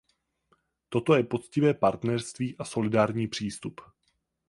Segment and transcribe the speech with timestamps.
[0.89, 3.81] Toto je poctivé partnerství a solidární přístup.